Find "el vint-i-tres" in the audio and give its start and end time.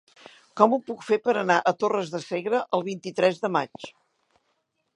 2.79-3.43